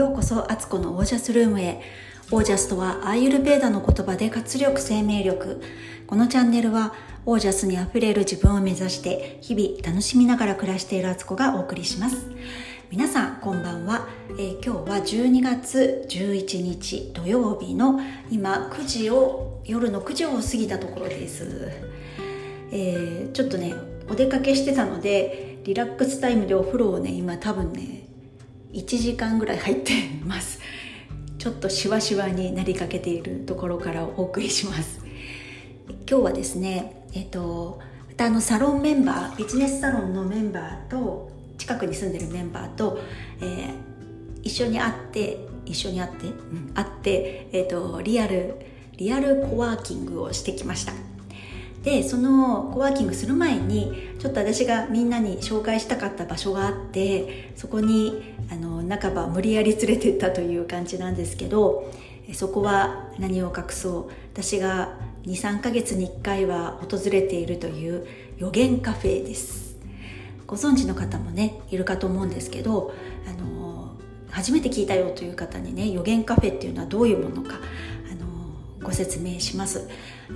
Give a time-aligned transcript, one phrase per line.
[0.00, 1.82] ようこそアツコのオージャスルームへ。
[2.30, 5.62] オージャスとはアーユルベーダの言葉で活力生命力。
[6.06, 6.94] このチャンネルは
[7.26, 12.16] オージャスにあふれる自分を目指して日々楽しみながら暮らしているアツコがお送りします。
[12.90, 14.08] 皆さんこんばんは、
[14.38, 21.70] えー、今日は12月11日土曜日の今9時を夜の9時を過ぎたところです、
[22.72, 23.74] えー、ちょっとね
[24.08, 28.09] お出かけしてたのでリラックスタイムでお風呂をね今多分ね
[28.72, 29.92] 1時間ぐらい入って
[30.24, 30.60] ます。
[31.38, 35.00] ちょっとしわしわになりかけているところからお送りします。
[36.08, 42.98] 今日はですねえっとまたあのサロンメンバービジネスサロンのメンバーと近くに住んでるメンバーと、
[43.40, 43.74] えー、
[44.42, 48.56] 一緒に会って一緒に会って、うん、会って、えっとリアル
[48.96, 50.92] リアルコワーキングをしてきました。
[51.82, 61.90] でそのコワーキングする前にちょっと私がみんなに紹介したかった場所があってそこにあの半ば無理やり連れてったという感じなんですけど
[62.34, 64.12] そこは何を隠そう。
[64.32, 68.06] 私が23ヶ月に1回は訪れているという
[68.38, 69.76] 予言カフェです。
[70.46, 72.92] ご存知の方もねいるかと思うんですけど
[73.28, 73.94] あの
[74.30, 77.56] 初めて聞いたよという方にね予言カフェっていうのはどういうものか
[78.10, 78.26] あの
[78.82, 79.88] ご説明します、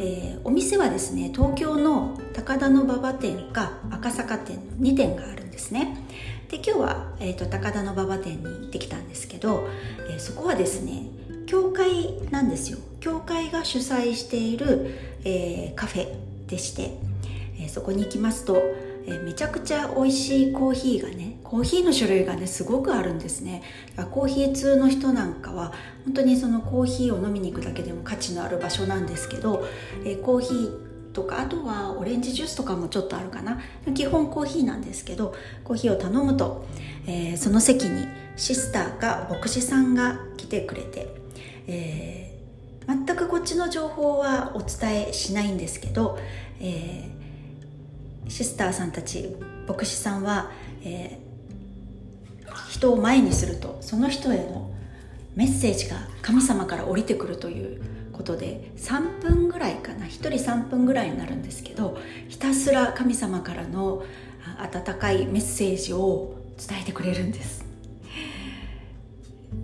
[0.00, 5.96] えー、お店はですね東京の高田馬場店か赤坂店の2店があるんですね。
[6.48, 9.66] で今日は、えーと、高田馬場店に行ってきたんですけど、
[10.10, 11.06] えー、そこはですね
[11.46, 12.78] 教会なんですよ。
[13.00, 16.08] 教会が主催している、えー、カフェ
[16.46, 16.96] でして、
[17.58, 18.62] えそこに行きますと
[19.06, 23.62] えめちゃくちゃ美味しいコーヒーがねコーヒーの種類がねすごくあるんですね。
[24.10, 25.72] コーヒー通の人なんかは
[26.04, 29.66] 本当にそのコーヒーを飲みに行くだけでも価値のある場所なんですけど、
[30.04, 33.60] えコーヒーとかあとはオレンジジュースとかもちょっとあるかな。
[33.94, 36.64] 基本コーヒーなんですけどコーヒーを頼むと、
[37.06, 41.08] えー、その席にシスターか牧師さんが来てくれて、
[41.66, 46.18] えー、全くこっちの情報はお伝えしないんですけど、
[46.60, 47.11] えー
[48.28, 50.50] シスターさんたち牧師さんは、
[50.84, 54.70] えー、人を前にするとその人への
[55.34, 64.04] メッセージが神様から降りてくるということで3分ぐらいかな1人3分ぐらいになるんですけどひたすら神様からの
[64.58, 67.64] 温かいメッセージを伝えてくれるんです。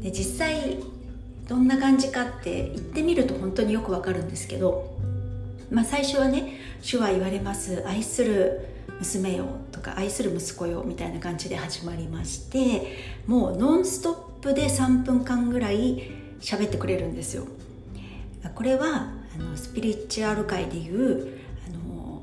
[0.01, 0.79] で実際
[1.49, 4.98] どんな感じかって言ってみると本当によくわかるんですけど
[5.71, 8.67] まあ、最初はね「主は言われます愛する
[8.99, 12.97] 娘よ」とか「愛する息子よ」みたいな感じで始まりまして
[13.27, 17.47] もうノンストップで3分間ぐらい喋ってくれるんですよ。
[18.55, 22.23] これはあのスピリチュアル界でいうあの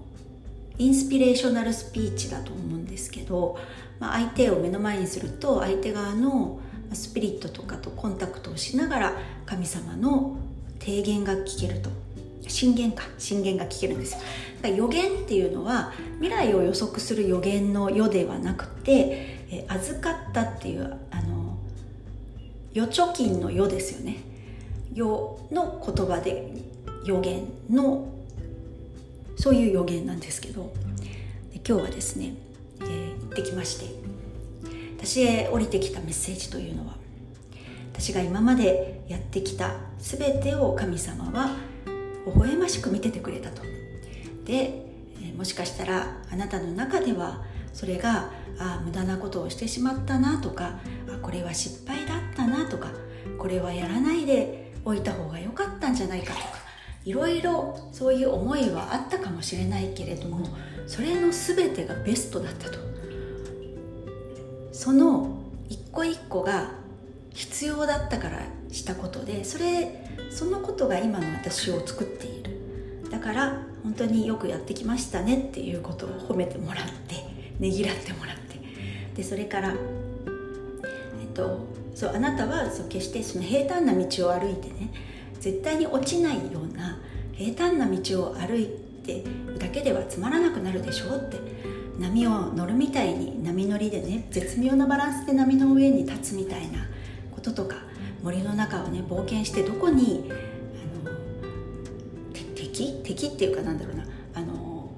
[0.78, 3.58] インスピレーショナルスピーチだと思うんですけど、
[4.00, 6.60] まあ、相手を目の前にすると相手側の
[6.94, 10.38] スピリットとかとコンタクトをしながら神様の
[10.80, 11.90] 提言が聞けると
[12.48, 14.14] 震源か震源が聞けるんです。
[14.14, 14.24] だか
[14.64, 21.58] ら予言っていうのは未来を予測する予言の世ではなくて、え預かったっていうあの
[22.76, 24.18] 預貯金の世ですよね。
[24.94, 26.52] 世の言葉で
[27.06, 28.08] 予言の
[29.38, 30.74] そういう予言なんですけど。
[31.68, 32.36] 今日はですね、
[32.82, 34.06] えー、行ってきまして。
[35.06, 36.96] 私へ降りてきたメッセージというのは
[37.94, 41.52] 私が今までやってきた全てを神様は
[42.26, 43.62] 微笑ましく見ててくれたと。
[44.46, 44.86] で
[45.36, 47.44] もしかしたらあなたの中では
[47.74, 52.90] それがあ無駄なことをしてしまったなとかあこれは失敗だったなとか
[53.38, 56.46] これはやらないでおいた方が良かったんじゃないかとか
[57.04, 60.48] いろいろそういう思いはあったかもしれないけれども
[60.88, 62.80] それの全てがベストだったと。
[64.72, 65.38] その
[65.70, 66.72] 一個一個が
[67.34, 72.56] 必要だったからしたことでそれそのことが今の私を作っている。
[73.10, 77.16] だから本当によくやってきましたねっていうことを褒めてもらって
[77.60, 78.60] ねぎらってもらって。
[79.16, 84.92] でそれからえっとそうあなたはそう決してその平坦な道を歩いてね
[85.40, 87.00] 絶対に落ちないような
[87.32, 88.68] 平坦な道を歩い
[89.06, 89.24] て
[89.58, 91.38] だけではつまらなくなるでしょうって
[91.98, 96.86] 波を乗るみたいに波乗りでね絶妙なバランスで波の上に立つみたいな
[97.32, 97.85] こととか
[98.26, 100.32] 森の中をね冒険してどこに
[101.06, 101.16] あの
[102.56, 103.00] 敵？
[103.04, 104.04] 敵っていうかなんだろうな。
[104.34, 104.90] あの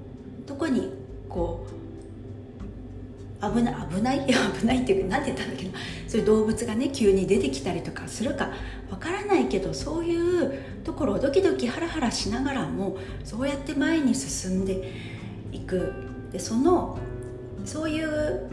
[0.46, 0.90] どこに
[1.28, 4.24] こう危ない危ない？
[4.60, 5.70] 危ないっていうか何て言ったんだけど
[6.08, 8.50] そういう動物がね急に出てきたりとかするか。
[8.90, 14.90] わからないけどそういうところをドキドキハラハラしながらもそうやって前に進んで
[15.52, 15.92] いく。
[16.32, 16.98] でその
[17.66, 18.48] そういう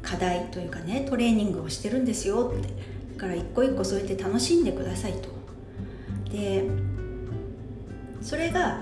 [0.00, 2.97] 課題というかねトレーニングをしてるんですよって。
[3.18, 5.28] から一個一個そうやって楽しんでくださいと。
[6.30, 6.64] で
[8.20, 8.80] それが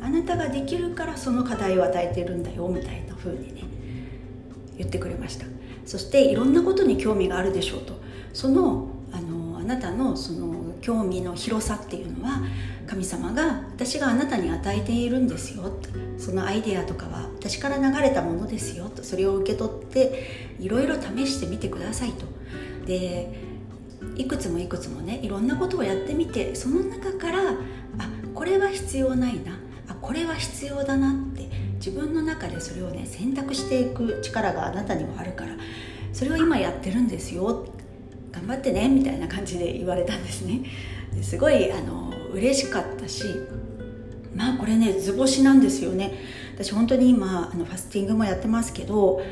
[0.00, 3.62] あなたができるからその課題を与えてるんだよみたいな風にね
[4.76, 5.46] 言ってくれました。
[5.84, 8.00] そしていろんなことに興味があるでしょうと。
[8.32, 12.42] そのあのあなたのその興味の広さっていうのは
[12.86, 15.78] 神様が私があなたに与えているんですよ
[16.18, 22.26] そのアイデアとかは私から流れたものですよとそれを受け取っていろいろ試してみてくださいと。
[22.86, 23.51] で
[24.16, 27.54] いくつもいくつもねいろんなことをやってみてその中からあ
[28.34, 29.58] これは必要ないな
[29.88, 35.56] あこれは必要だなって自分の中でそれをね選択していく力があなたにもあるから
[36.12, 37.66] それを今やってるんですよ
[38.30, 40.62] 頑張ってねみたいな感じで言われたんですね。
[41.14, 43.24] ですごいあの嬉しかったし
[44.34, 46.14] まあこれね図星なんですよね。
[46.54, 49.22] 私本当に今あのファスティングもやってますけど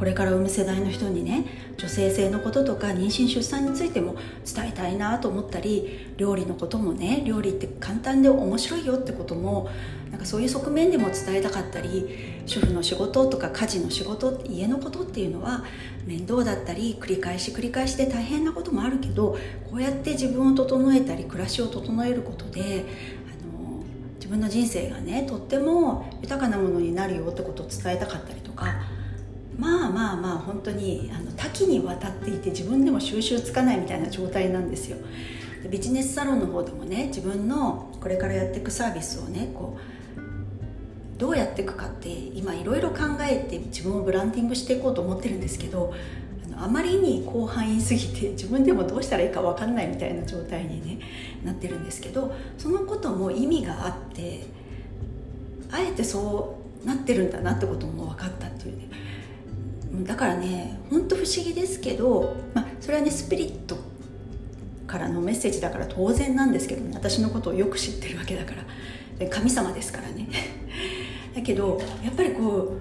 [0.00, 1.44] これから産む世代の人にね
[1.76, 4.16] 女性性のこととか妊娠出産についても
[4.50, 9.68] 伝えたいなと思ったり料理のこともね料理って簡単で面白いよってことも
[10.10, 12.08] なんかそういう側面でも伝えたかったり
[12.46, 15.66] 主婦の仕事とか家事の仕事家のことっていうのは
[16.06, 19.36] 面倒だったり繰り返し繰り返しで大変なこともあるけど
[19.70, 22.86] こうやって自分を整えたり暮らしを整えることで
[24.14, 28.76] 自分の人生がねとっても豊かなものになるよってことを伝えたかったりとか
[30.00, 34.96] まあまあ本当にあの多岐にわたっていて自分でも収集つかないみたいな状態なんですよ。
[35.68, 39.76] ビジネスサロンの方でもね自分のこれからやっていくサービスをねこ
[40.16, 45.92] うどうやっていくかって今いろいろ考えて自分をブランディングしていこうと思ってるんですけど
[46.56, 51.04] あまりに広範囲すぎて自分でもどうしたらいいか分かんないみたいな状態に、ね、
[51.44, 54.46] なってるんですけどそのことも意味があって
[55.70, 58.88] あえてそうなってるんだなってことも分かったっていうね
[60.04, 63.76] だからねほんと不思議ですけど、まあ、それはねスピリット
[64.86, 68.64] からのメッセージだから当然なんですけどね私のことをよく知ってるわけだから。
[69.28, 70.28] 神様ですからね。
[71.34, 72.76] だけどやっぱりこ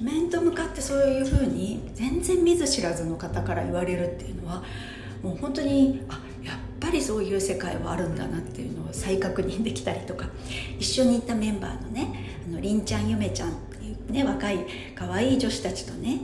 [0.00, 4.62] う面と向かってそういうふうに全然見ず知らずの方から言われるっていうのは
[5.22, 10.28] もう本当にあやっぱりそういう世界はあるんだなっていうのを再確認できたりとか
[10.78, 12.08] 一緒に行ったメンバーのね
[12.48, 14.58] あのりんちゃんゆめちゃんっていうね若い
[14.94, 16.20] 可愛い女子たちとね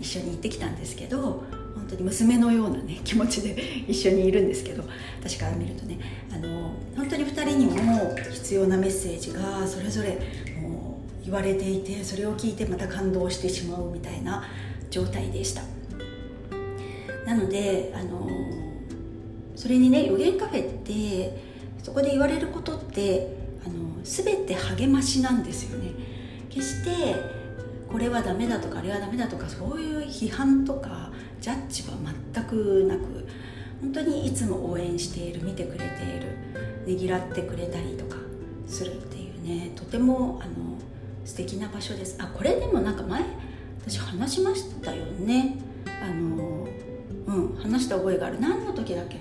[0.00, 1.44] 一緒に行ってきたんですけど
[1.74, 3.56] 本当に娘のようなね気持ちで
[3.86, 4.84] 一緒にいるんですけど
[5.20, 5.98] 私から見るとね
[6.32, 10.18] あの本当に2人にも必要なメッセージがそれぞれ
[11.24, 14.42] 言われていてそれを聞いてまた感動してしまうみたいな
[14.90, 15.62] 状態でした。
[17.26, 18.28] なのであの
[19.54, 21.38] それにね予言カフェって
[21.82, 25.92] そこで言われることってあの全て励ましなんですよね。
[26.48, 27.39] 決して
[27.90, 31.10] これはダメだとかあれはダメだとかそういう批判とか
[31.40, 31.96] ジャッジは
[32.32, 33.26] 全くなく
[33.80, 38.16] 本当にいつも応援している見てくれているねぎらってくれたりとか
[38.66, 40.78] するっていうねとてもあの
[41.24, 42.16] 素敵な場所です。
[42.18, 43.22] あこれでもなんか前
[43.86, 45.58] 私話しましたよね。
[46.02, 46.66] あの
[47.26, 48.40] うん話した覚えがある。
[48.40, 49.18] 何の時だっけ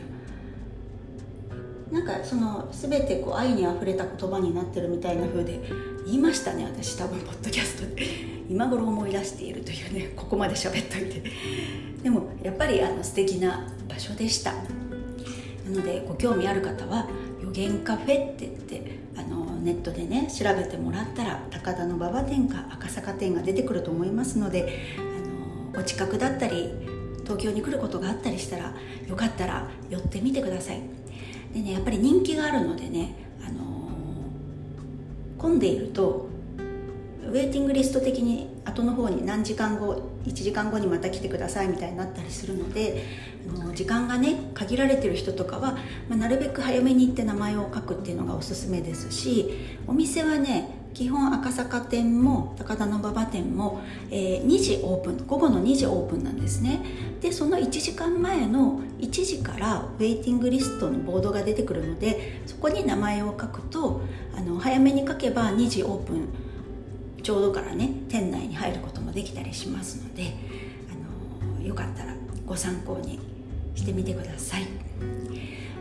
[1.92, 2.02] な。
[2.02, 5.60] んかその全てこう愛にあふれた言葉になってるみたいな風で
[6.10, 8.40] 言いましたね私多分ポッドキャストで。
[8.50, 11.22] 今頃思い出しているというねここまで喋っといて。
[12.02, 14.54] でもやっぱりあの素敵な場所でした。
[14.54, 14.60] な
[15.70, 17.08] のでご興味ある方は
[17.44, 26.70] 予言カフェって言ってあのネットでね調べてもらったら高田の馬場店か赤坂店が出てくると思いますのであのお近くだったり
[27.24, 28.74] 東京に来ることがあったりしたら
[29.08, 30.82] よかったら寄ってみてください。
[31.54, 33.14] でねやっぱり人気があるのでね、
[33.46, 33.79] あの
[35.40, 36.28] 混んでいると
[37.30, 43.06] ウェイティングリスト的に後の方に何時間後1時間後にまた来てくださいみたいになったりするので
[43.48, 45.78] あの時間がね限られてる人とかは、
[46.10, 49.52] まあ、なるべく早めに行って名前を書くっていうのがおすすめですし
[49.88, 53.80] お店はね基本赤坂店も高田馬場店も、
[54.12, 56.82] えー、2時オープン午後の2時オープンなんですね。
[57.22, 64.02] でその1時間前の1時からウェイティングリストのボードが出てくるのでそこに名前を書くと
[64.36, 66.28] あの早めに書けば2時オープン
[67.24, 70.34] ちょうどからね店内に入ることもできたりしますので
[70.92, 72.14] あのよかったら
[72.46, 73.22] ご参考に
[73.74, 74.64] してみてください。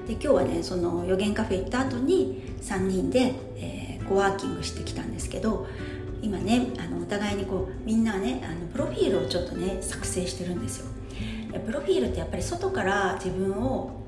[0.07, 3.78] で今日はねその予言カフェ行った後に3人で、えー、
[4.09, 5.67] コワーキングしてきたんですけど
[6.23, 10.87] 今ねあのお互いにこうみんなねあのプロフィールをちょっとね作成してるんですよ。
[11.65, 13.99] プロフィールってやっぱり外から自分を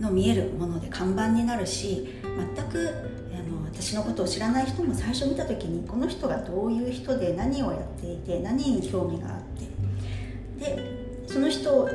[0.00, 2.88] の見えるもので看板になるし全く
[3.34, 9.68] あの私のことを知らない人も最初見た時にこの人がどういう人で何をやっていて何に興味があって。
[10.58, 11.88] でその人を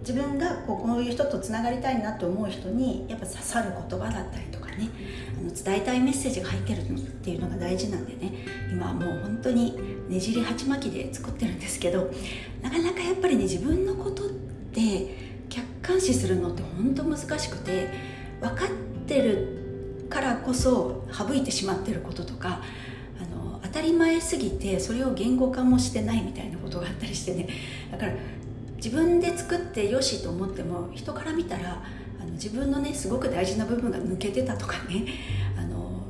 [0.00, 4.88] 自分がこうこういう人とつながりたいなと思う人にやっぱ刺さる言葉だったりとかね
[5.38, 8.32] あの伝えたいメッセージが入ってるっていうのが大事なんでね。
[8.70, 9.74] 今はもう本当に
[10.08, 12.10] ねじり鉢巻きで作ってるんですけど
[12.62, 14.28] なかなかやっぱりね自分のことっ
[14.72, 17.88] て客観視するのって本当難しくて
[18.40, 18.68] 分かっ
[19.06, 22.62] てるからこそ省いてしまってることとか
[23.20, 27.48] あの当たり前すぎてそれを言語化もしてないみたいなことがあったりしてね。
[27.90, 28.12] だから
[28.76, 31.82] 自分で作ってよしと思っても人から見たら
[32.28, 35.06] の自分のねすごく大事な部分が抜けてたとかね
[35.56, 36.02] あの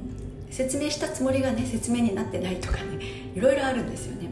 [0.50, 2.98] 説明したつもりがね説明になってないとかね
[3.34, 4.28] いろいろあるんですよね。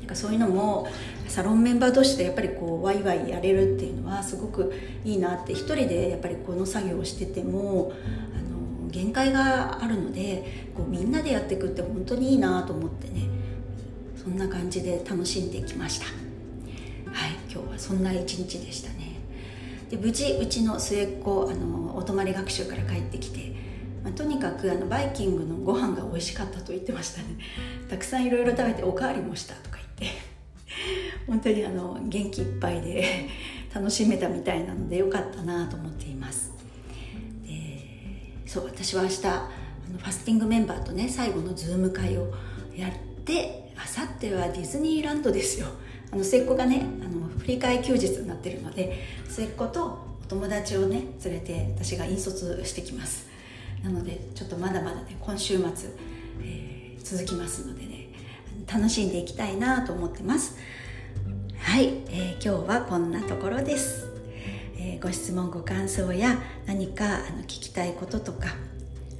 [0.00, 0.86] なんかそういうのも
[1.26, 4.72] サロンメンバー同士でやっぱりこうワイワイやれるっていうのはすごく
[5.04, 7.92] いいなって一人でやっぱりこの作業をしてても
[8.32, 13.28] あの限界があるのでこうみんなでやっていくって本当にいいなと思ってね
[14.22, 16.06] そんな感じで楽しんできました。
[16.06, 18.95] はい今日はそんな一日でした。
[19.90, 23.54] で無事うちの末っ子あのお泊まり学習から帰ってきて、
[24.02, 27.38] まあ、とにかくあのバイキングのご飯が美味しかったと言ってましたね。
[27.88, 30.36] たくさんいろいろ食べておかわりもしたとか言って。
[31.26, 33.28] 本当にあの元気いっぱいで
[33.74, 36.52] 楽しめたみたいなのでよかったなと思っています。
[37.46, 39.48] でそう私は明日あ
[39.92, 42.32] のファスティングメンバーとね最後の Zoom 会を
[42.76, 42.92] やっ
[43.24, 45.66] てあさってはディズニーランドですよ。
[46.10, 47.15] あの末っ子がねあの
[47.46, 49.84] 振り替え休日になってるので末っ子と
[50.24, 53.28] お友達をね連れて私が引率してきます。
[53.84, 55.90] なのでちょっとまだまだね今週末、
[56.42, 58.08] えー、続きますのでね
[58.66, 60.56] 楽しんでいきたいなと思ってます。
[61.60, 64.08] はい、えー、今日はこんなところです、
[64.76, 68.56] えー、ご質問ご感想や何かあの聞きたいこととか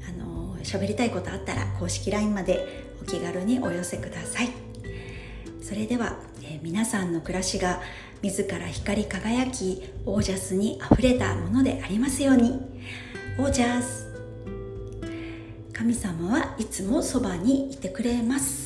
[0.09, 4.65] あの喋りたいことあったら公式 LINE までお気軽にお寄せください。
[5.66, 7.82] それではえ皆さんの暮らしが
[8.23, 12.61] 自ら光り輝きオージャスにあふれたものでありますように。
[13.37, 14.06] オージャス。
[15.73, 18.65] 神様はいつもそばにいてくれます。